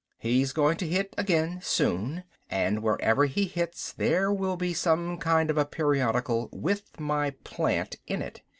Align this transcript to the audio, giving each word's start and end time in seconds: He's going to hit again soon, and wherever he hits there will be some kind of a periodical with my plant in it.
He's 0.17 0.51
going 0.51 0.77
to 0.77 0.87
hit 0.87 1.13
again 1.15 1.59
soon, 1.61 2.23
and 2.49 2.81
wherever 2.81 3.25
he 3.25 3.45
hits 3.45 3.93
there 3.93 4.33
will 4.33 4.57
be 4.57 4.73
some 4.73 5.19
kind 5.19 5.51
of 5.51 5.59
a 5.59 5.65
periodical 5.65 6.49
with 6.51 6.99
my 6.99 7.35
plant 7.43 7.97
in 8.07 8.23
it. 8.23 8.41